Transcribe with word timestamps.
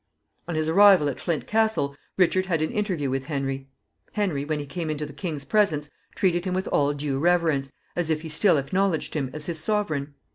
On 0.47 0.55
his 0.55 0.67
arrival 0.67 1.07
at 1.09 1.19
Flint 1.19 1.45
Castle,[J] 1.45 1.95
Richard 2.17 2.45
had 2.47 2.63
an 2.63 2.71
interview 2.71 3.11
with 3.11 3.25
Henry. 3.25 3.69
Henry, 4.13 4.43
when 4.43 4.57
he 4.57 4.65
came 4.65 4.89
into 4.89 5.05
the 5.05 5.13
king's 5.13 5.45
presence, 5.45 5.89
treated 6.15 6.45
him 6.45 6.55
with 6.55 6.65
all 6.69 6.91
due 6.93 7.19
reverence, 7.19 7.71
as 7.95 8.09
if 8.09 8.21
he 8.23 8.29
still 8.29 8.57
acknowledged 8.57 9.13
him 9.13 9.29
as 9.31 9.45
his 9.45 9.59
sovereign. 9.59 10.15